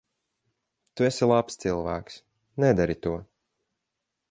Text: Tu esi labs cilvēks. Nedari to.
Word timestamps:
Tu 0.99 1.05
esi 1.09 1.27
labs 1.33 1.59
cilvēks. 1.65 2.17
Nedari 2.65 2.99
to. 3.07 3.17